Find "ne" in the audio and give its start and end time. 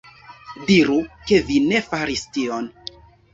1.67-1.83